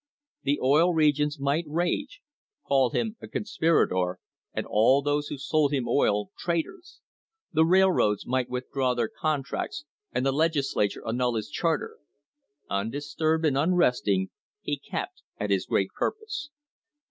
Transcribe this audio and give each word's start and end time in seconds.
The 0.41 0.59
Oil 0.63 0.95
Regions 0.95 1.39
might 1.39 1.65
rage, 1.67 2.21
call 2.67 2.89
him 2.89 3.17
a 3.21 3.27
conspirator, 3.27 4.17
and 4.51 4.65
all 4.65 5.03
those 5.03 5.27
who 5.27 5.37
sold 5.37 5.71
him 5.71 5.87
oil, 5.87 6.31
traitors; 6.39 7.01
the 7.53 7.63
railroads 7.65 8.25
might 8.25 8.49
withdraw 8.49 8.95
their 8.95 9.09
contracts 9.15 9.85
and 10.11 10.25
the 10.25 10.31
Legislature 10.31 11.07
annul 11.07 11.35
his 11.35 11.49
charter; 11.51 11.99
undisturbed 12.67 13.45
and 13.45 13.55
unresting 13.55 14.31
he 14.63 14.79
kept 14.79 15.21
at 15.39 15.51
his 15.51 15.67
great 15.67 15.91
purpose. 15.95 16.49